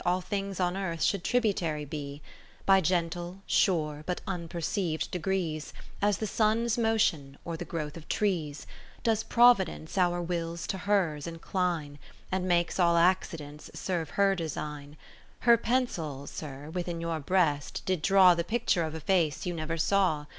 All 0.03 0.19
things 0.19 0.59
on 0.59 0.75
earth 0.75 1.03
should 1.03 1.23
tributary 1.23 1.85
be; 1.85 2.23
10 2.65 2.81
Jiy 2.81 2.83
gentle, 2.83 3.41
sure, 3.45 4.01
but 4.07 4.19
unperceiv'd 4.25 5.11
degrees, 5.11 5.73
As 6.01 6.17
the 6.17 6.25
Sun's 6.25 6.75
motion, 6.75 7.37
or 7.45 7.55
the 7.55 7.65
growth 7.65 7.95
of 7.95 8.07
trees, 8.09 8.65
Does 9.03 9.21
Providence 9.21 9.99
our 9.99 10.19
wills 10.19 10.65
to 10.65 10.79
hers 10.79 11.27
incline. 11.27 11.99
And 12.31 12.47
makes 12.47 12.79
all 12.79 12.97
accidents 12.97 13.69
serve 13.75 14.09
her 14.17 14.33
design: 14.33 14.97
Her 15.41 15.55
pencil 15.55 16.25
(Sir) 16.25 16.71
within 16.71 16.99
your 16.99 17.19
breast 17.19 17.83
did 17.85 18.01
draw 18.01 18.33
The 18.33 18.43
picture 18.43 18.81
of 18.81 18.95
a 18.95 18.99
face 18.99 19.45
you 19.45 19.53
never 19.53 19.77
saw. 19.77 20.25